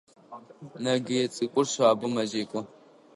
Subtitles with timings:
[0.83, 2.61] Нэгые цӏыкӏур шъабэу мэзекӏо.